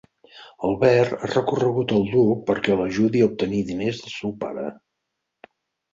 Albert 0.69 1.11
ha 1.17 1.29
recorregut 1.31 1.93
al 1.97 2.09
duc 2.15 2.41
perquè 2.49 2.79
l'ajudi 2.79 3.23
a 3.27 3.31
obtenir 3.33 3.63
diners 3.71 4.01
del 4.07 4.15
seu 4.15 4.37
pare. 4.45 4.65